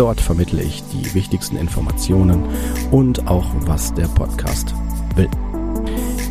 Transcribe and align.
Dort 0.00 0.18
vermittle 0.18 0.62
ich 0.62 0.82
die 0.94 1.12
wichtigsten 1.12 1.58
Informationen 1.58 2.42
und 2.90 3.28
auch 3.28 3.44
was 3.66 3.92
der 3.92 4.06
Podcast 4.06 4.74
will. 5.14 5.28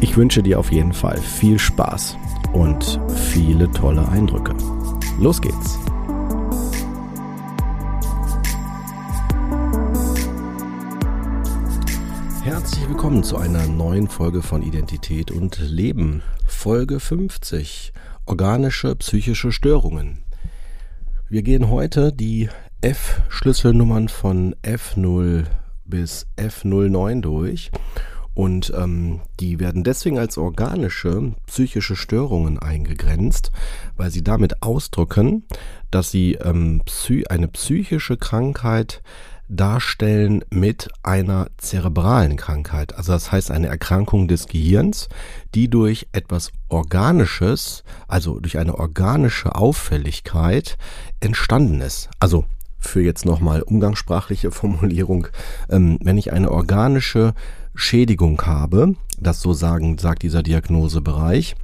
Ich 0.02 0.18
wünsche 0.18 0.42
dir 0.42 0.58
auf 0.58 0.72
jeden 0.72 0.92
Fall 0.92 1.20
viel 1.20 1.60
Spaß 1.60 2.18
und 2.52 3.00
viele 3.32 3.72
tolle 3.72 4.10
Eindrücke. 4.10 4.56
Los 5.20 5.40
geht's! 5.40 5.78
Herzlich 12.44 12.90
willkommen 12.90 13.24
zu 13.24 13.38
einer 13.38 13.68
neuen 13.68 14.08
Folge 14.08 14.42
von 14.42 14.64
Identität 14.64 15.30
und 15.30 15.60
Leben. 15.60 16.24
Folge 16.48 17.00
50. 17.00 17.94
Organische 18.26 18.96
psychische 18.96 19.52
Störungen. 19.52 20.24
Wir 21.30 21.44
gehen 21.44 21.70
heute 21.70 22.12
die 22.12 22.50
F-Schlüsselnummern 22.82 24.08
von 24.08 24.56
F0 24.64 25.46
bis 25.86 26.28
F09 26.38 27.22
durch. 27.22 27.72
Und 28.34 28.72
ähm, 28.74 29.20
die 29.42 29.60
werden 29.60 29.84
deswegen 29.84 30.18
als 30.18 30.38
organische 30.38 31.34
psychische 31.48 31.98
Störungen 31.98 32.58
eingegrenzt, 32.58 33.52
weil 33.98 34.12
sie 34.12 34.24
damit 34.24 34.64
ausdrücken, 34.64 35.44
dass 35.92 36.12
sie 36.12 36.36
ähm, 36.36 36.82
psy 36.86 37.26
eine 37.28 37.50
psychische 37.50 38.16
Krankheit 38.16 39.02
darstellen 39.50 40.46
mit 40.52 40.90
einer 41.04 41.48
zerebralen 41.58 42.38
Krankheit. 42.38 42.96
Also 42.96 43.12
das 43.12 43.32
heißt 43.32 43.52
eine 43.52 43.68
Erkrankung 43.68 44.28
des 44.28 44.46
Gehirns, 44.46 45.10
die 45.56 45.70
durch 45.70 46.08
etwas 46.14 46.52
Organisches, 46.70 47.84
also 48.08 48.40
durch 48.40 48.58
eine 48.58 48.76
organische 48.76 49.56
Auffälligkeit 49.56 50.78
entstanden 51.20 51.82
ist. 51.82 52.10
Also 52.20 52.46
für 52.80 53.02
jetzt 53.02 53.26
nochmal 53.26 53.62
umgangssprachliche 53.62 54.52
Formulierung, 54.52 55.28
ähm, 55.70 56.00
wenn 56.02 56.18
ich 56.18 56.34
eine 56.34 56.52
organische 56.52 57.34
Schädigung 57.76 58.42
habe, 58.42 58.96
das 59.20 59.42
so 59.42 59.54
sagen, 59.54 59.98
sagt 59.98 60.24
dieser 60.24 60.44
Diagnosebereich, 60.44 61.56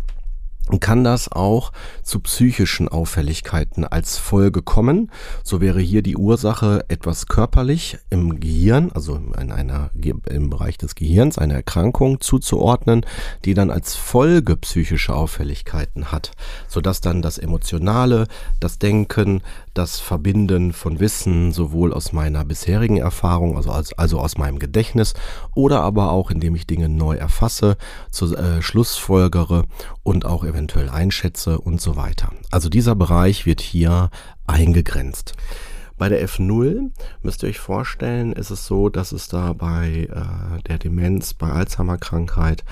kann 0.79 1.03
das 1.03 1.31
auch 1.31 1.71
zu 2.01 2.19
psychischen 2.21 2.87
Auffälligkeiten 2.87 3.85
als 3.85 4.17
Folge 4.17 4.63
kommen. 4.63 5.11
So 5.43 5.61
wäre 5.61 5.79
hier 5.79 6.01
die 6.01 6.17
Ursache 6.17 6.85
etwas 6.87 7.27
körperlich 7.27 7.99
im 8.09 8.39
Gehirn, 8.39 8.91
also 8.91 9.21
in 9.39 9.51
einer, 9.51 9.91
im 10.27 10.49
Bereich 10.49 10.77
des 10.77 10.95
Gehirns, 10.95 11.37
eine 11.37 11.53
Erkrankung 11.53 12.19
zuzuordnen, 12.19 13.05
die 13.45 13.53
dann 13.53 13.69
als 13.69 13.95
Folge 13.95 14.55
psychische 14.57 15.13
Auffälligkeiten 15.13 16.11
hat, 16.11 16.31
sodass 16.67 16.99
dann 16.99 17.21
das 17.21 17.37
Emotionale, 17.37 18.27
das 18.59 18.79
Denken, 18.79 19.43
das 19.75 19.99
Verbinden 19.99 20.73
von 20.73 20.99
Wissen 20.99 21.51
sowohl 21.51 21.93
aus 21.93 22.13
meiner 22.13 22.43
bisherigen 22.45 22.97
Erfahrung, 22.97 23.57
also, 23.57 23.71
als, 23.71 23.93
also 23.93 24.19
aus 24.19 24.37
meinem 24.37 24.57
Gedächtnis, 24.57 25.13
oder 25.53 25.81
aber 25.81 26.11
auch 26.11 26.31
indem 26.31 26.55
ich 26.55 26.65
Dinge 26.65 26.89
neu 26.89 27.15
erfasse, 27.15 27.77
zu, 28.09 28.35
äh, 28.35 28.61
Schlussfolgere 28.61 29.65
und 30.01 30.25
auch 30.25 30.43
eventuell 30.43 30.89
einschätze 30.89 31.59
und 31.59 31.81
so 31.81 31.95
weiter. 31.95 32.31
Also 32.51 32.69
dieser 32.69 32.95
Bereich 32.95 33.45
wird 33.45 33.61
hier 33.61 34.09
eingegrenzt. 34.47 35.35
Bei 35.97 36.09
der 36.09 36.27
F0 36.27 36.91
müsst 37.21 37.43
ihr 37.43 37.49
euch 37.49 37.59
vorstellen, 37.59 38.33
ist 38.33 38.49
es 38.49 38.65
so, 38.65 38.89
dass 38.89 39.13
es 39.13 39.29
da 39.29 39.53
bei 39.53 40.09
äh, 40.11 40.63
der 40.63 40.77
Demenz, 40.77 41.33
bei 41.33 41.49
Alzheimer-Krankheit 41.49 42.65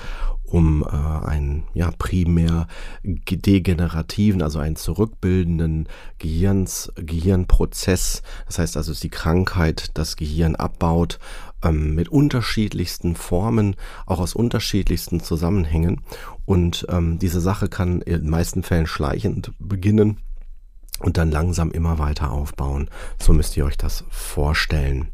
um 0.54 0.84
äh, 0.84 1.26
einen 1.26 1.64
ja, 1.74 1.90
primär 1.98 2.68
degenerativen, 3.02 4.40
also 4.40 4.60
einen 4.60 4.76
zurückbildenden 4.76 5.88
Gehirns, 6.20 6.92
Gehirnprozess. 6.94 8.22
Das 8.46 8.60
heißt 8.60 8.76
also, 8.76 8.92
es 8.92 8.98
ist 8.98 9.02
die 9.02 9.10
Krankheit, 9.10 9.90
das 9.94 10.14
Gehirn 10.14 10.54
abbaut 10.54 11.18
ähm, 11.64 11.96
mit 11.96 12.08
unterschiedlichsten 12.08 13.16
Formen, 13.16 13.74
auch 14.06 14.20
aus 14.20 14.32
unterschiedlichsten 14.32 15.18
Zusammenhängen. 15.18 16.02
Und 16.44 16.86
ähm, 16.88 17.18
diese 17.18 17.40
Sache 17.40 17.66
kann 17.68 18.00
in 18.02 18.20
den 18.20 18.30
meisten 18.30 18.62
Fällen 18.62 18.86
schleichend 18.86 19.50
beginnen 19.58 20.18
und 21.00 21.16
dann 21.16 21.32
langsam 21.32 21.72
immer 21.72 21.98
weiter 21.98 22.30
aufbauen. 22.30 22.90
So 23.20 23.32
müsst 23.32 23.56
ihr 23.56 23.64
euch 23.64 23.76
das 23.76 24.04
vorstellen. 24.08 25.08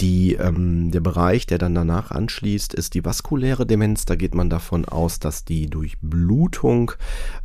Die, 0.00 0.34
ähm, 0.34 0.90
der 0.90 1.00
Bereich, 1.00 1.46
der 1.46 1.58
dann 1.58 1.74
danach 1.74 2.10
anschließt, 2.10 2.74
ist 2.74 2.94
die 2.94 3.04
vaskuläre 3.04 3.66
Demenz. 3.66 4.04
Da 4.04 4.16
geht 4.16 4.34
man 4.34 4.50
davon 4.50 4.84
aus, 4.84 5.20
dass 5.20 5.44
die 5.44 5.68
Durchblutung 5.68 6.92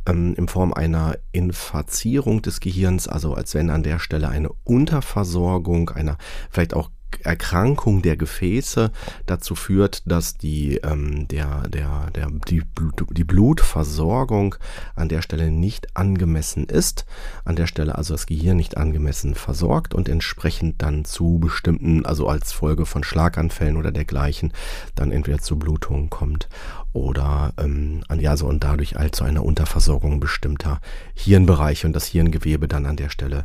ähm, 0.06 0.34
in 0.34 0.48
Form 0.48 0.72
einer 0.72 1.16
Infazierung 1.32 2.42
des 2.42 2.60
Gehirns, 2.60 3.06
also 3.06 3.34
als 3.34 3.54
wenn 3.54 3.70
an 3.70 3.82
der 3.82 3.98
Stelle 3.98 4.28
eine 4.28 4.50
Unterversorgung, 4.64 5.90
einer 5.90 6.16
vielleicht 6.50 6.74
auch 6.74 6.90
Erkrankung 7.22 8.02
der 8.02 8.16
Gefäße 8.16 8.90
dazu 9.26 9.54
führt, 9.54 10.02
dass 10.06 10.36
die, 10.36 10.76
ähm, 10.78 11.26
der, 11.28 11.68
der, 11.68 12.10
der, 12.14 12.30
die, 12.48 12.62
die 13.10 13.24
Blutversorgung 13.24 14.54
an 14.94 15.08
der 15.08 15.22
Stelle 15.22 15.50
nicht 15.50 15.96
angemessen 15.96 16.64
ist, 16.66 17.06
an 17.44 17.56
der 17.56 17.66
Stelle 17.66 17.96
also 17.96 18.14
das 18.14 18.26
Gehirn 18.26 18.56
nicht 18.56 18.76
angemessen 18.76 19.34
versorgt 19.34 19.94
und 19.94 20.08
entsprechend 20.08 20.82
dann 20.82 21.04
zu 21.04 21.38
bestimmten, 21.38 22.06
also 22.06 22.28
als 22.28 22.52
Folge 22.52 22.86
von 22.86 23.04
Schlaganfällen 23.04 23.76
oder 23.76 23.92
dergleichen, 23.92 24.52
dann 24.94 25.10
entweder 25.10 25.38
zu 25.38 25.58
Blutungen 25.58 26.10
kommt 26.10 26.48
oder 26.92 27.52
ähm, 27.58 28.02
ja, 28.18 28.36
so 28.36 28.46
und 28.46 28.64
dadurch 28.64 28.94
halt 28.94 29.14
zu 29.14 29.24
einer 29.24 29.44
Unterversorgung 29.44 30.20
bestimmter 30.20 30.80
Hirnbereiche 31.14 31.86
und 31.86 31.92
das 31.92 32.06
Hirngewebe 32.06 32.68
dann 32.68 32.86
an 32.86 32.96
der 32.96 33.10
Stelle 33.10 33.44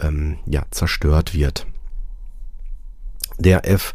ähm, 0.00 0.38
ja, 0.46 0.64
zerstört 0.70 1.34
wird 1.34 1.66
der 3.38 3.66
F 3.68 3.94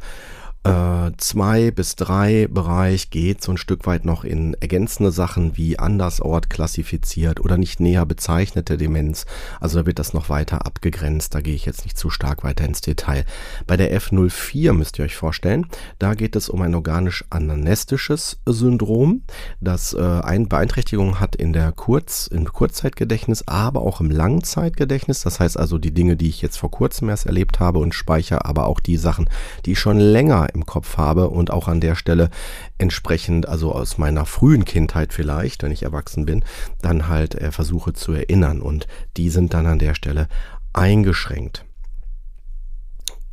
äh, 0.64 1.12
2 1.18 1.72
bis 1.72 1.96
3 1.96 2.48
Bereich 2.48 3.10
geht 3.10 3.42
so 3.42 3.52
ein 3.52 3.58
Stück 3.58 3.86
weit 3.88 4.04
noch 4.04 4.24
in 4.24 4.56
ergänzende 4.56 5.12
Sachen 5.12 5.56
wie 5.58 5.80
andersort 5.80 6.50
klassifiziert 6.50 7.40
oder 7.40 7.58
nicht 7.58 7.80
näher 7.80 8.06
bezeichnete 8.06 8.78
Demenz. 8.78 9.26
Also 9.62 9.80
da 9.80 9.86
wird 9.86 10.00
das 10.00 10.14
noch 10.14 10.30
weiter 10.30 10.66
abgegrenzt. 10.66 11.34
Da 11.34 11.42
gehe 11.42 11.56
ich 11.56 11.66
jetzt 11.66 11.86
nicht 11.86 11.98
zu 11.98 12.10
stark 12.10 12.44
weiter 12.44 12.66
ins 12.66 12.82
Detail. 12.82 13.26
Bei 13.68 13.78
der 13.78 13.98
F04 13.98 14.74
müsst 14.74 15.00
ihr 15.00 15.06
euch 15.06 15.16
vorstellen, 15.16 15.66
da 15.98 16.14
geht 16.14 16.36
es 16.36 16.50
um 16.50 16.62
ein 16.62 16.76
organisch 16.76 17.24
ananestisches 17.30 18.40
Syndrom, 18.46 19.24
das 19.62 19.94
äh, 19.94 20.00
eine 20.00 20.48
Beeinträchtigung 20.48 21.20
hat 21.20 21.36
in 21.36 21.54
der 21.54 21.72
Kurz, 21.72 22.28
im 22.28 22.46
Kurzzeitgedächtnis, 22.46 23.48
aber 23.48 23.82
auch 23.82 24.02
im 24.02 24.12
Langzeitgedächtnis. 24.12 25.22
Das 25.22 25.40
heißt 25.40 25.58
also 25.58 25.78
die 25.78 25.94
Dinge, 25.94 26.18
die 26.18 26.30
ich 26.30 26.42
jetzt 26.42 26.58
vor 26.58 26.72
kurzem 26.72 27.10
erst 27.10 27.26
erlebt 27.26 27.60
habe 27.60 27.80
und 27.80 27.96
speichere, 27.96 28.46
aber 28.46 28.68
auch 28.68 28.80
die 28.80 28.98
Sachen, 28.98 29.30
die 29.66 29.74
ich 29.74 29.80
schon 29.80 30.00
länger 30.00 30.50
im 30.54 30.59
Kopf 30.66 30.98
habe 30.98 31.30
und 31.30 31.52
auch 31.52 31.68
an 31.68 31.82
der 31.82 31.96
Stelle 31.96 32.30
entsprechend, 32.78 33.48
also 33.48 33.72
aus 33.74 33.98
meiner 33.98 34.26
frühen 34.26 34.66
Kindheit 34.66 35.14
vielleicht, 35.14 35.64
wenn 35.64 35.72
ich 35.72 35.84
erwachsen 35.84 36.26
bin, 36.26 36.44
dann 36.82 37.08
halt 37.08 37.36
äh, 37.36 37.52
versuche 37.52 37.94
zu 37.94 38.14
erinnern 38.14 38.62
und 38.62 38.88
die 39.18 39.30
sind 39.30 39.54
dann 39.54 39.66
an 39.66 39.80
der 39.80 39.96
Stelle 39.96 40.28
eingeschränkt. 40.74 41.66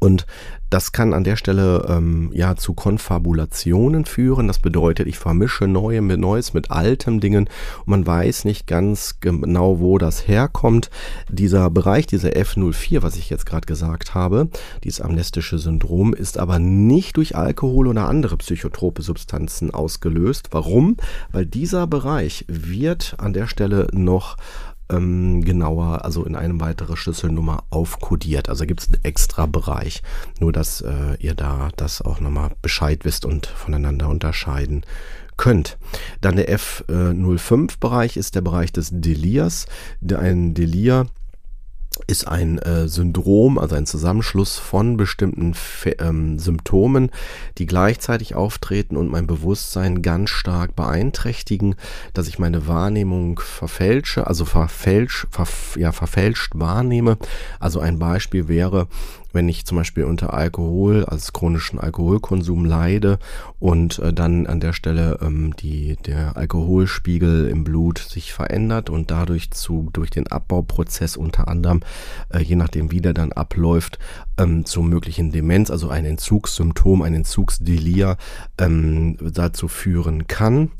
Und 0.07 0.25
das 0.71 0.93
kann 0.93 1.13
an 1.13 1.25
der 1.25 1.35
Stelle 1.35 1.87
ähm, 1.89 2.31
ja 2.33 2.55
zu 2.55 2.75
Konfabulationen 2.75 4.05
führen. 4.05 4.47
Das 4.47 4.61
bedeutet, 4.61 5.09
ich 5.09 5.19
vermische 5.19 5.67
Neue 5.67 6.01
mit 6.01 6.21
Neues 6.21 6.55
mit 6.55 6.71
altem 6.71 7.19
Dingen 7.19 7.49
und 7.81 7.89
man 7.89 8.07
weiß 8.07 8.45
nicht 8.45 8.69
ganz 8.69 9.19
genau, 9.21 9.81
wo 9.81 9.99
das 9.99 10.29
herkommt. 10.29 10.91
Dieser 11.29 11.71
Bereich, 11.71 12.07
dieser 12.07 12.31
F04, 12.31 13.03
was 13.03 13.17
ich 13.17 13.31
jetzt 13.31 13.47
gerade 13.47 13.67
gesagt 13.67 14.15
habe, 14.15 14.49
dieses 14.85 15.01
amnestische 15.01 15.59
Syndrom, 15.59 16.15
ist 16.15 16.39
aber 16.39 16.61
nicht 16.61 17.17
durch 17.17 17.35
Alkohol 17.35 17.89
oder 17.89 18.09
andere 18.09 18.37
psychotrope 18.37 19.03
Substanzen 19.03 19.73
ausgelöst. 19.73 20.49
Warum? 20.53 20.99
Weil 21.33 21.47
dieser 21.47 21.89
Bereich 21.89 22.45
wird 22.47 23.17
an 23.19 23.33
der 23.33 23.49
Stelle 23.49 23.89
noch 23.93 24.37
ähm, 24.91 25.45
genauer, 25.45 26.05
also 26.05 26.25
in 26.25 26.37
eine 26.37 26.61
weitere 26.61 26.97
Schlüsselnummer 26.97 27.65
aufkodiert. 27.71 28.49
Also 28.49 28.67
gibt 28.67 28.81
es 28.81 28.89
einen 28.89 29.05
extra 29.05 29.47
Bereich. 29.47 30.03
Nur, 30.41 30.53
dass 30.53 30.81
äh, 30.81 31.17
ihr 31.19 31.35
da 31.35 31.71
das 31.77 32.03
auch 32.03 32.21
nochmal 32.21 32.53
Bescheid 32.63 33.05
wisst 33.05 33.25
und 33.25 33.47
voneinander 33.47 34.09
unterscheiden 34.09 34.85
könnt. 35.37 35.77
Dann 36.21 36.37
der 36.37 36.49
F05-Bereich 36.57 38.17
ist 38.17 38.35
der 38.35 38.41
Bereich 38.41 38.73
des 38.73 38.91
Delirs. 38.93 39.67
Ein 40.03 40.55
Delir 40.55 41.07
ist 42.07 42.29
ein 42.29 42.59
äh, 42.59 42.89
Syndrom, 42.89 43.59
also 43.59 43.75
ein 43.75 43.87
Zusammenschluss 43.87 44.59
von 44.59 44.97
bestimmten 44.97 45.55
Fe 45.55 45.97
ähm, 45.99 46.39
Symptomen, 46.39 47.11
die 47.59 47.67
gleichzeitig 47.67 48.35
auftreten 48.35 48.97
und 48.97 49.11
mein 49.11 49.27
Bewusstsein 49.27 50.03
ganz 50.03 50.31
stark 50.31 50.77
beeinträchtigen, 50.77 51.75
dass 52.15 52.29
ich 52.29 52.39
meine 52.39 52.67
Wahrnehmung 52.67 53.41
verfälsche, 53.41 54.27
also 54.27 54.45
verfälsch, 54.45 55.27
verf 55.31 55.77
ja, 55.77 55.93
verfälscht 55.93 56.53
wahrnehme. 56.55 57.19
Also 57.61 57.81
ein 57.81 57.99
Beispiel 57.99 58.49
wäre, 58.49 58.89
wenn 59.37 59.49
ich 59.51 59.67
zum 59.67 59.77
Beispiel 59.77 60.05
unter 60.05 60.33
Alkohol, 60.33 61.05
als 61.05 61.35
chronischen 61.35 61.79
Alkoholkonsum 61.79 62.65
leide 62.65 63.19
und 63.59 63.99
äh, 63.99 64.13
dann 64.13 64.47
an 64.47 64.61
der 64.61 64.73
Stelle 64.73 65.19
ähm, 65.21 65.55
die, 65.57 65.97
der 66.07 66.39
Alkoholspiegel 66.39 67.49
im 67.49 67.63
Blut 67.63 67.99
sich 67.99 68.33
verändert 68.33 68.89
und 68.89 69.11
dadurch 69.11 69.51
zu, 69.51 69.91
durch 69.93 70.09
den 70.09 70.27
Abbauprozess 70.27 71.19
unter 71.19 71.49
anderem, 71.49 71.83
äh, 72.31 72.41
je 72.41 72.57
nachdem 72.57 72.91
wie 72.91 73.03
der 73.03 73.13
dann 73.13 73.33
abläuft, 73.33 73.99
ähm, 74.39 74.65
zu 74.65 74.81
möglichen 74.81 75.33
Demenz, 75.33 75.71
also 75.71 75.91
ein 75.91 76.07
Entzugssymptom, 76.07 77.03
ein 77.03 77.15
Entzugsdelir 77.15 78.17
ähm, 78.59 79.19
dazu 79.21 79.69
führen 79.69 80.27
kann 80.27 80.71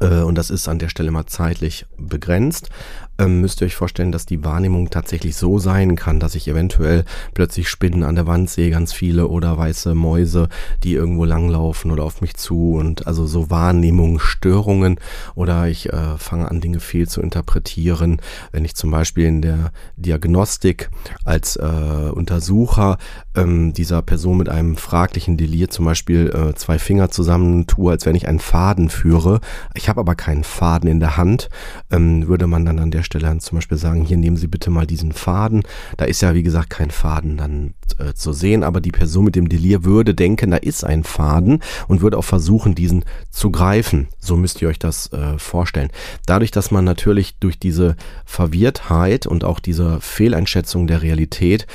und 0.00 0.36
das 0.36 0.50
ist 0.50 0.68
an 0.68 0.78
der 0.78 0.88
Stelle 0.88 1.10
mal 1.10 1.26
zeitlich 1.26 1.86
begrenzt 1.96 2.70
ähm, 3.18 3.40
müsst 3.40 3.60
ihr 3.60 3.66
euch 3.66 3.76
vorstellen, 3.76 4.12
dass 4.12 4.26
die 4.26 4.44
Wahrnehmung 4.44 4.90
tatsächlich 4.90 5.36
so 5.36 5.58
sein 5.58 5.96
kann, 5.96 6.20
dass 6.20 6.34
ich 6.34 6.48
eventuell 6.48 7.04
plötzlich 7.34 7.68
Spinnen 7.68 8.02
an 8.02 8.14
der 8.14 8.26
Wand 8.26 8.50
sehe, 8.50 8.70
ganz 8.70 8.92
viele 8.92 9.28
oder 9.28 9.56
weiße 9.56 9.94
Mäuse, 9.94 10.48
die 10.82 10.94
irgendwo 10.94 11.24
langlaufen 11.24 11.90
oder 11.90 12.04
auf 12.04 12.20
mich 12.20 12.34
zu 12.34 12.74
und 12.74 13.06
also 13.06 13.26
so 13.26 13.50
Wahrnehmungsstörungen 13.50 14.98
oder 15.34 15.68
ich 15.68 15.92
äh, 15.92 16.18
fange 16.18 16.50
an, 16.50 16.60
Dinge 16.60 16.80
fehl 16.80 17.08
zu 17.08 17.20
interpretieren. 17.20 18.20
Wenn 18.52 18.64
ich 18.64 18.74
zum 18.74 18.90
Beispiel 18.90 19.26
in 19.26 19.42
der 19.42 19.72
Diagnostik 19.96 20.90
als 21.24 21.56
äh, 21.56 22.10
Untersucher 22.12 22.98
ähm, 23.34 23.72
dieser 23.72 24.02
Person 24.02 24.38
mit 24.38 24.48
einem 24.48 24.76
fraglichen 24.76 25.36
Delir 25.36 25.70
zum 25.70 25.84
Beispiel 25.84 26.30
äh, 26.34 26.54
zwei 26.54 26.78
Finger 26.78 27.10
zusammen 27.10 27.66
tue, 27.66 27.92
als 27.92 28.04
wenn 28.04 28.16
ich 28.16 28.28
einen 28.28 28.40
Faden 28.40 28.90
führe. 28.90 29.40
Ich 29.76 29.88
habe 29.88 30.00
aber 30.00 30.14
keinen 30.14 30.44
Faden 30.44 30.88
in 30.88 31.00
der 31.00 31.16
Hand, 31.16 31.48
ähm, 31.90 32.26
würde 32.26 32.46
man 32.46 32.64
dann 32.64 32.78
an 32.78 32.90
der 32.90 33.02
Stelle 33.02 33.36
zum 33.38 33.58
Beispiel 33.58 33.78
sagen, 33.78 34.02
hier 34.02 34.16
nehmen 34.16 34.36
Sie 34.36 34.46
bitte 34.46 34.70
mal 34.70 34.86
diesen 34.86 35.12
Faden. 35.12 35.62
Da 35.96 36.06
ist 36.06 36.22
ja, 36.22 36.34
wie 36.34 36.42
gesagt, 36.42 36.70
kein 36.70 36.90
Faden 36.90 37.36
dann 37.36 37.74
äh, 37.98 38.14
zu 38.14 38.32
sehen, 38.32 38.64
aber 38.64 38.80
die 38.80 38.90
Person 38.90 39.24
mit 39.24 39.36
dem 39.36 39.48
Delir 39.48 39.84
würde 39.84 40.14
denken, 40.14 40.50
da 40.50 40.56
ist 40.56 40.84
ein 40.84 41.04
Faden 41.04 41.62
und 41.88 42.00
würde 42.00 42.18
auch 42.18 42.24
versuchen, 42.24 42.74
diesen 42.74 43.04
zu 43.30 43.50
greifen. 43.50 44.08
So 44.18 44.36
müsst 44.36 44.60
ihr 44.62 44.68
euch 44.68 44.78
das 44.78 45.12
äh, 45.12 45.38
vorstellen. 45.38 45.90
Dadurch, 46.26 46.50
dass 46.50 46.70
man 46.70 46.84
natürlich 46.84 47.38
durch 47.38 47.58
diese 47.58 47.96
Verwirrtheit 48.24 49.26
und 49.26 49.44
auch 49.44 49.60
diese 49.60 50.00
Fehleinschätzung 50.00 50.86
der 50.86 51.02
Realität 51.02 51.66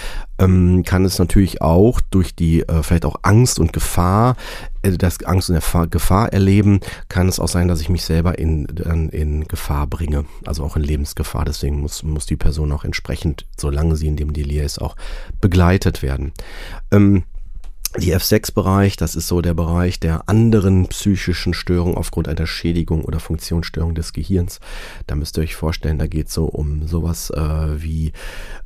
ähm, 0.42 0.84
kann 0.84 1.06
es 1.06 1.20
natürlich 1.20 1.62
auch 1.62 2.02
durch 2.10 2.36
die 2.36 2.62
äh, 2.62 2.84
vielleicht 2.84 3.06
auch 3.06 3.18
Angst 3.22 3.60
und 3.60 3.74
Gefahr, 3.74 4.36
äh, 4.82 4.92
das 4.92 5.24
Angst 5.24 5.50
und 5.50 5.62
Gefahr 5.92 6.34
erleben, 6.34 6.80
kann 7.10 7.28
es 7.28 7.40
auch 7.40 7.48
sein, 7.48 7.68
dass 7.68 7.82
ich 7.82 7.90
mich 7.90 8.04
selber 8.04 8.40
in, 8.40 8.66
in, 8.66 9.10
in 9.10 9.48
Gefahr 9.48 9.88
bringe, 9.88 10.26
also 10.46 10.64
auch 10.64 10.76
in 10.76 10.84
Lebensgefahr. 10.84 11.46
Deswegen 11.46 11.80
muss, 11.80 12.04
muss 12.04 12.26
die 12.26 12.36
Person 12.36 12.72
auch 12.72 12.84
entsprechend, 12.84 13.46
solange 13.58 13.96
sie 13.96 14.08
in 14.08 14.16
dem 14.16 14.34
Delir 14.34 14.64
ist, 14.64 14.82
auch 14.82 14.96
begleitet 15.40 16.01
werden. 16.02 16.32
Ähm, 16.92 17.24
die 17.98 18.16
F6-Bereich, 18.16 18.96
das 18.96 19.16
ist 19.16 19.28
so 19.28 19.42
der 19.42 19.54
Bereich 19.54 20.00
der 20.00 20.30
anderen 20.30 20.88
psychischen 20.88 21.54
Störungen 21.54 21.98
aufgrund 21.98 22.30
einer 22.30 22.48
Schädigung 22.48 23.04
oder 23.04 23.20
Funktionsstörung 23.20 23.96
des 23.96 24.14
Gehirns. 24.14 24.62
Da 25.08 25.16
müsst 25.16 25.38
ihr 25.38 25.44
euch 25.44 25.56
vorstellen, 25.56 26.00
da 26.00 26.08
geht 26.08 26.28
es 26.28 26.34
so 26.34 26.46
um 26.46 26.88
sowas 26.88 27.32
äh, 27.32 27.82
wie 27.82 28.14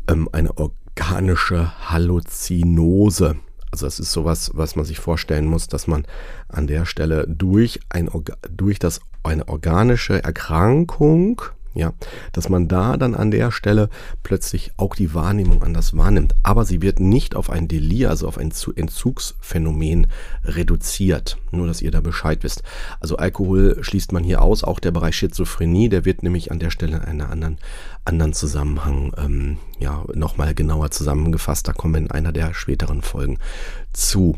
ähm, 0.08 0.30
eine 0.32 0.56
organische 0.56 1.72
Halluzinose. 1.90 3.38
Also 3.72 3.88
es 3.88 4.00
ist 4.00 4.12
sowas, 4.12 4.52
was 4.54 4.76
man 4.76 4.86
sich 4.86 5.00
vorstellen 5.00 5.48
muss, 5.48 5.68
dass 5.68 5.88
man 5.88 6.06
an 6.48 6.68
der 6.68 6.86
Stelle 6.86 7.26
durch, 7.28 7.80
ein, 7.90 8.10
durch 8.56 8.78
das, 8.78 9.02
eine 9.24 9.48
organische 9.48 10.24
Erkrankung 10.24 11.42
ja, 11.76 11.94
dass 12.32 12.50
man 12.50 12.68
da 12.68 12.96
dann 12.98 13.16
an 13.16 13.32
der 13.32 13.52
Stelle 13.52 13.90
plötzlich 14.24 14.72
auch 14.78 14.96
die 14.96 15.14
Wahrnehmung 15.14 15.62
anders 15.62 15.96
wahrnimmt. 15.96 16.34
Aber 16.42 16.64
sie 16.64 16.82
wird 16.82 17.02
nicht 17.02 17.36
auf 17.36 17.50
ein 17.50 17.68
Delir, 17.68 18.10
also 18.10 18.28
auf 18.28 18.38
ein 18.38 18.54
Entzugsphänomen 18.76 20.08
reduziert. 20.46 21.38
Nur, 21.52 21.68
dass 21.68 21.82
ihr 21.82 21.92
da 21.92 22.00
Bescheid 22.00 22.44
wisst. 22.44 22.64
Also 23.02 23.18
Alkohol 23.18 23.78
schließt 23.82 24.14
man 24.14 24.24
hier 24.24 24.42
aus, 24.42 24.64
auch 24.64 24.80
der 24.80 24.92
Bereich 24.92 25.18
Schizophrenie, 25.18 25.90
der 25.90 26.06
wird 26.06 26.24
nämlich 26.24 26.50
an 26.52 26.60
der 26.60 26.70
Stelle 26.70 26.96
in 26.96 27.02
einem 27.02 27.30
anderen, 27.30 27.58
anderen 28.06 28.34
Zusammenhang 28.34 29.14
ähm, 29.18 29.58
ja, 29.80 30.04
nochmal 30.14 30.54
genauer 30.54 30.92
zusammengefasst. 30.92 31.68
Da 31.68 31.74
kommen 31.74 31.94
wir 31.94 32.02
in 32.02 32.12
einer 32.12 32.32
der 32.32 32.54
späteren 32.54 33.02
Folgen 33.02 33.38
zu. 33.92 34.38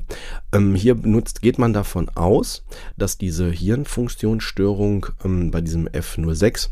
Ähm, 0.54 0.74
hier 0.74 0.96
benutzt, 0.96 1.42
geht 1.42 1.60
man 1.60 1.74
davon 1.74 2.10
aus, 2.10 2.64
dass 2.98 3.18
diese 3.18 3.50
Hirnfunktionsstörung 3.50 5.08
ähm, 5.24 5.52
bei 5.52 5.62
diesem 5.62 5.88
F06 5.88 6.70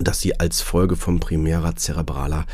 dass 0.00 0.20
sie 0.20 0.38
als 0.40 0.60
Folge 0.60 0.96
von 0.96 1.20
primärer 1.20 1.76
zerebraler 1.76 2.46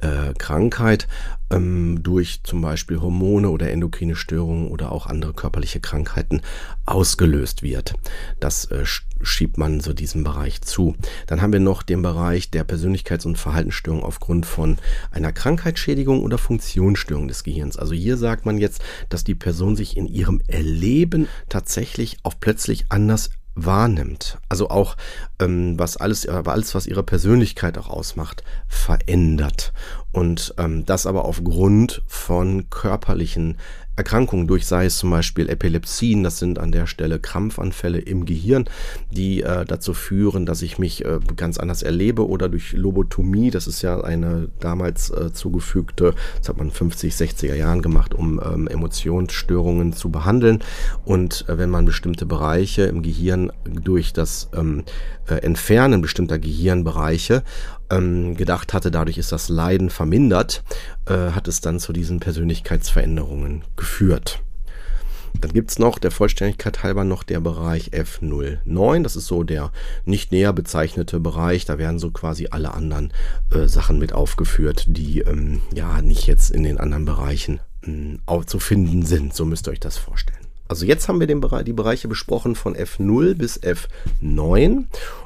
äh, 0.00 0.32
Krankheit 0.38 1.08
ähm, 1.50 2.02
durch 2.02 2.42
zum 2.44 2.60
Beispiel 2.60 3.00
Hormone 3.00 3.50
oder 3.50 3.70
endokrine 3.70 4.14
Störungen 4.14 4.68
oder 4.68 4.92
auch 4.92 5.06
andere 5.06 5.32
körperliche 5.32 5.80
Krankheiten 5.80 6.42
ausgelöst 6.86 7.62
wird. 7.62 7.94
Das 8.38 8.66
äh, 8.66 8.84
schiebt 9.22 9.58
man 9.58 9.80
so 9.80 9.92
diesem 9.92 10.24
Bereich 10.24 10.62
zu. 10.62 10.94
Dann 11.26 11.42
haben 11.42 11.52
wir 11.52 11.60
noch 11.60 11.82
den 11.82 12.02
Bereich 12.02 12.50
der 12.50 12.66
Persönlichkeits- 12.66 13.26
und 13.26 13.38
Verhaltensstörung 13.38 14.04
aufgrund 14.04 14.46
von 14.46 14.76
einer 15.10 15.32
Krankheitsschädigung 15.32 16.22
oder 16.22 16.38
Funktionsstörung 16.38 17.26
des 17.28 17.42
Gehirns. 17.42 17.76
Also 17.76 17.94
hier 17.94 18.16
sagt 18.16 18.46
man 18.46 18.58
jetzt, 18.58 18.82
dass 19.08 19.24
die 19.24 19.34
Person 19.34 19.74
sich 19.74 19.96
in 19.96 20.06
ihrem 20.06 20.40
Erleben 20.46 21.28
tatsächlich 21.48 22.18
auch 22.22 22.34
plötzlich 22.38 22.86
anders 22.88 23.30
wahrnimmt. 23.64 24.38
Also 24.48 24.70
auch 24.70 24.96
ähm, 25.40 25.78
was 25.78 25.96
alles, 25.96 26.28
aber 26.28 26.52
alles, 26.52 26.74
was 26.74 26.86
ihre 26.86 27.02
Persönlichkeit 27.02 27.78
auch 27.78 27.88
ausmacht, 27.88 28.42
verändert. 28.68 29.72
Und 30.18 30.52
ähm, 30.58 30.84
das 30.84 31.06
aber 31.06 31.26
aufgrund 31.26 32.02
von 32.08 32.68
körperlichen 32.70 33.56
Erkrankungen 33.94 34.48
durch, 34.48 34.66
sei 34.66 34.86
es 34.86 34.98
zum 34.98 35.10
Beispiel 35.10 35.48
Epilepsien, 35.48 36.24
das 36.24 36.40
sind 36.40 36.58
an 36.58 36.72
der 36.72 36.88
Stelle 36.88 37.20
Krampfanfälle 37.20 37.98
im 38.00 38.26
Gehirn, 38.26 38.64
die 39.12 39.42
äh, 39.42 39.64
dazu 39.64 39.94
führen, 39.94 40.44
dass 40.44 40.62
ich 40.62 40.78
mich 40.78 41.04
äh, 41.04 41.20
ganz 41.36 41.58
anders 41.58 41.82
erlebe 41.82 42.26
oder 42.26 42.48
durch 42.48 42.72
Lobotomie, 42.72 43.52
das 43.52 43.68
ist 43.68 43.82
ja 43.82 44.00
eine 44.00 44.48
damals 44.58 45.10
äh, 45.10 45.32
zugefügte, 45.32 46.14
das 46.38 46.48
hat 46.48 46.56
man 46.56 46.72
50, 46.72 47.14
60er 47.14 47.54
Jahren 47.54 47.82
gemacht, 47.82 48.12
um 48.12 48.40
ähm, 48.44 48.66
Emotionsstörungen 48.66 49.92
zu 49.92 50.10
behandeln. 50.10 50.64
Und 51.04 51.44
äh, 51.48 51.58
wenn 51.58 51.70
man 51.70 51.84
bestimmte 51.84 52.26
Bereiche 52.26 52.82
im 52.82 53.02
Gehirn 53.02 53.52
durch 53.64 54.12
das 54.12 54.48
ähm, 54.52 54.82
äh, 55.28 55.34
Entfernen 55.34 56.00
bestimmter 56.02 56.38
Gehirnbereiche 56.38 57.42
ähm, 57.90 58.36
gedacht 58.36 58.74
hatte, 58.74 58.90
dadurch 58.90 59.18
ist 59.18 59.32
das 59.32 59.48
Leiden 59.48 59.90
vermindert, 59.90 60.07
äh, 61.06 61.32
hat 61.32 61.48
es 61.48 61.60
dann 61.60 61.80
zu 61.80 61.92
diesen 61.92 62.20
Persönlichkeitsveränderungen 62.20 63.62
geführt. 63.76 64.42
Dann 65.40 65.52
gibt's 65.52 65.78
noch 65.78 65.98
der 65.98 66.10
Vollständigkeit 66.10 66.82
halber 66.82 67.04
noch 67.04 67.22
der 67.22 67.40
Bereich 67.40 67.90
F09. 67.90 69.02
Das 69.02 69.14
ist 69.14 69.26
so 69.26 69.44
der 69.44 69.70
nicht 70.04 70.32
näher 70.32 70.52
bezeichnete 70.52 71.20
Bereich. 71.20 71.64
Da 71.64 71.78
werden 71.78 71.98
so 71.98 72.10
quasi 72.10 72.48
alle 72.50 72.74
anderen 72.74 73.12
äh, 73.52 73.66
Sachen 73.66 73.98
mit 73.98 74.12
aufgeführt, 74.12 74.84
die 74.88 75.20
ähm, 75.20 75.60
ja 75.74 76.02
nicht 76.02 76.26
jetzt 76.26 76.50
in 76.50 76.62
den 76.62 76.78
anderen 76.78 77.04
Bereichen 77.04 77.60
äh, 77.82 78.44
zu 78.46 78.58
finden 78.58 79.04
sind. 79.04 79.34
So 79.34 79.44
müsst 79.44 79.68
ihr 79.68 79.72
euch 79.72 79.80
das 79.80 79.96
vorstellen. 79.96 80.47
Also 80.68 80.84
jetzt 80.84 81.08
haben 81.08 81.18
wir 81.18 81.26
den 81.26 81.40
Bereich, 81.40 81.64
die 81.64 81.72
Bereiche 81.72 82.08
besprochen 82.08 82.54
von 82.54 82.76
F0 82.76 83.34
bis 83.34 83.58
F9 83.60 84.84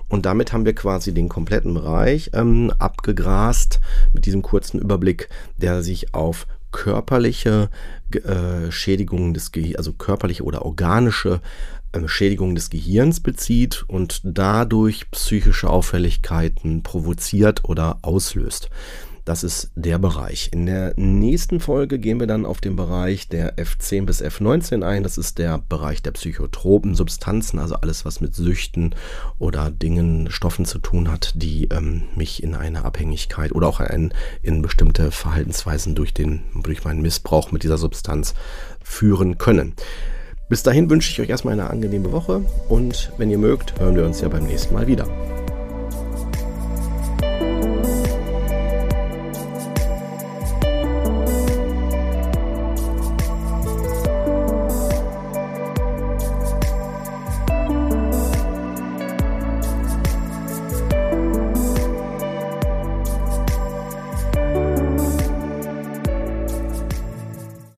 und 0.08 0.26
damit 0.26 0.52
haben 0.52 0.64
wir 0.64 0.74
quasi 0.74 1.12
den 1.12 1.28
kompletten 1.28 1.74
Bereich 1.74 2.30
ähm, 2.32 2.72
abgegrast 2.78 3.80
mit 4.12 4.24
diesem 4.24 4.42
kurzen 4.42 4.78
Überblick, 4.78 5.28
der 5.56 5.82
sich 5.82 6.14
auf 6.14 6.46
körperliche 6.70 7.70
äh, 8.12 8.70
Schädigungen 8.70 9.34
des 9.34 9.52
Gehirns, 9.52 9.76
also 9.76 9.92
körperliche 9.92 10.44
oder 10.44 10.64
organische 10.64 11.40
äh, 11.92 12.06
Schädigungen 12.06 12.54
des 12.54 12.70
Gehirns 12.70 13.20
bezieht 13.20 13.84
und 13.88 14.20
dadurch 14.24 15.10
psychische 15.10 15.68
Auffälligkeiten 15.68 16.82
provoziert 16.82 17.64
oder 17.64 17.98
auslöst. 18.02 18.70
Das 19.24 19.44
ist 19.44 19.70
der 19.76 19.98
Bereich. 19.98 20.50
In 20.52 20.66
der 20.66 20.94
nächsten 20.96 21.60
Folge 21.60 22.00
gehen 22.00 22.18
wir 22.18 22.26
dann 22.26 22.44
auf 22.44 22.60
den 22.60 22.74
Bereich 22.74 23.28
der 23.28 23.56
F10 23.56 24.04
bis 24.04 24.20
F19 24.20 24.82
ein. 24.82 25.04
Das 25.04 25.16
ist 25.16 25.38
der 25.38 25.58
Bereich 25.58 26.02
der 26.02 26.10
psychotropen 26.10 26.96
Substanzen, 26.96 27.60
also 27.60 27.76
alles, 27.76 28.04
was 28.04 28.20
mit 28.20 28.34
Süchten 28.34 28.96
oder 29.38 29.70
Dingen, 29.70 30.28
Stoffen 30.30 30.64
zu 30.64 30.80
tun 30.80 31.10
hat, 31.10 31.34
die 31.36 31.68
ähm, 31.68 32.02
mich 32.16 32.42
in 32.42 32.56
eine 32.56 32.84
Abhängigkeit 32.84 33.52
oder 33.52 33.68
auch 33.68 33.78
ein, 33.78 34.12
in 34.42 34.60
bestimmte 34.60 35.12
Verhaltensweisen 35.12 35.94
durch, 35.94 36.12
den, 36.12 36.42
durch 36.60 36.82
meinen 36.82 37.02
Missbrauch 37.02 37.52
mit 37.52 37.62
dieser 37.62 37.78
Substanz 37.78 38.34
führen 38.82 39.38
können. 39.38 39.74
Bis 40.48 40.64
dahin 40.64 40.90
wünsche 40.90 41.10
ich 41.10 41.20
euch 41.20 41.30
erstmal 41.30 41.54
eine 41.54 41.70
angenehme 41.70 42.10
Woche 42.10 42.44
und 42.68 43.12
wenn 43.18 43.30
ihr 43.30 43.38
mögt, 43.38 43.78
hören 43.78 43.94
wir 43.94 44.04
uns 44.04 44.20
ja 44.20 44.28
beim 44.28 44.44
nächsten 44.44 44.74
Mal 44.74 44.88
wieder. 44.88 45.06